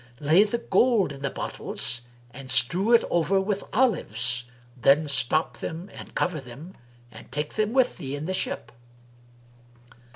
[0.19, 2.01] Lay the gold in the bottles
[2.31, 6.73] and strew it over with olives: then stop them and cover them
[7.11, 8.71] and take them with thee in the ship."